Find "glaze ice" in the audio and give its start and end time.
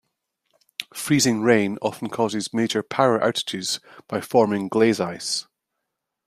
4.67-5.45